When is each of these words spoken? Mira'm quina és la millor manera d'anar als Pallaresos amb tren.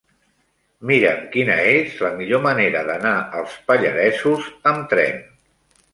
Mira'm 0.91 1.19
quina 1.35 1.57
és 1.73 1.99
la 2.07 2.11
millor 2.21 2.43
manera 2.47 2.83
d'anar 2.89 3.13
als 3.43 3.59
Pallaresos 3.69 4.49
amb 4.73 4.93
tren. 4.95 5.25